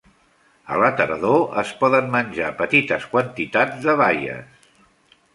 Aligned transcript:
A 0.75 0.77
la 0.83 0.87
tardor 0.99 1.43
es 1.63 1.73
poden 1.83 2.07
menjar 2.15 2.47
petites 2.61 3.05
quantitats 3.11 3.85
de 3.89 3.95
baies. 4.01 4.65